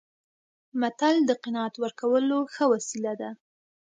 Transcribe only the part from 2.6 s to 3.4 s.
وسیله ده